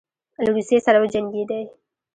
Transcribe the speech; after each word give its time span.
له 0.43 0.49
روسیې 0.55 0.77
سره 0.85 0.97
وجنګېدی. 1.03 1.63